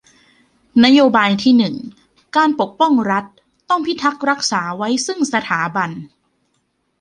[0.83, 1.75] นโยบายที่หนึ่ง
[2.35, 3.25] การปกป้อง รัฐ
[3.69, 5.89] ต้องพิทักษ์รักษาไว้ซึ่งสถาบัน